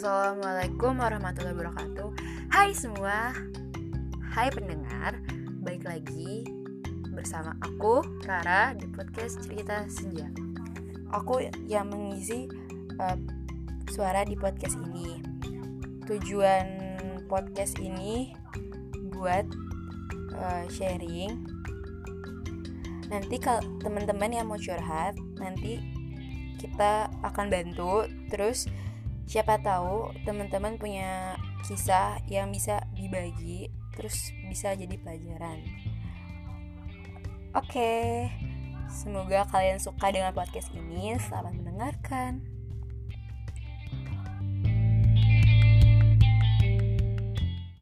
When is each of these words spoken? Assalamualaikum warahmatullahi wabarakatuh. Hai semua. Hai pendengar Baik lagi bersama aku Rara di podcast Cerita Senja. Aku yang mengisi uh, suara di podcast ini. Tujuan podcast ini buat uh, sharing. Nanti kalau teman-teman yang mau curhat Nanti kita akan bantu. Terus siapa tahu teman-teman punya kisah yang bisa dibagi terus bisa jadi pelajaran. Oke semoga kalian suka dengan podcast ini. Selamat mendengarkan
Assalamualaikum 0.00 0.96
warahmatullahi 0.96 1.60
wabarakatuh. 1.60 2.08
Hai 2.48 2.72
semua. 2.72 3.36
Hai 4.32 4.48
pendengar 4.48 5.20
Baik 5.60 5.84
lagi 5.84 6.48
bersama 7.12 7.52
aku 7.60 8.00
Rara 8.24 8.72
di 8.72 8.88
podcast 8.88 9.44
Cerita 9.44 9.84
Senja. 9.92 10.24
Aku 11.12 11.44
yang 11.68 11.92
mengisi 11.92 12.48
uh, 12.96 13.12
suara 13.92 14.24
di 14.24 14.40
podcast 14.40 14.80
ini. 14.88 15.20
Tujuan 16.08 16.64
podcast 17.28 17.76
ini 17.76 18.32
buat 19.12 19.44
uh, 20.32 20.64
sharing. 20.72 21.44
Nanti 23.12 23.36
kalau 23.36 23.60
teman-teman 23.84 24.32
yang 24.32 24.48
mau 24.48 24.56
curhat 24.56 25.12
Nanti 25.36 25.76
kita 26.56 27.12
akan 27.20 27.52
bantu. 27.52 28.08
Terus 28.32 28.64
siapa 29.30 29.62
tahu 29.62 30.10
teman-teman 30.26 30.74
punya 30.74 31.38
kisah 31.62 32.18
yang 32.26 32.50
bisa 32.50 32.82
dibagi 32.98 33.70
terus 33.94 34.34
bisa 34.50 34.74
jadi 34.74 34.98
pelajaran. 34.98 35.62
Oke 37.54 38.26
semoga 38.90 39.46
kalian 39.46 39.78
suka 39.78 40.10
dengan 40.10 40.34
podcast 40.34 40.74
ini. 40.74 41.14
Selamat 41.22 41.54
mendengarkan 41.54 42.42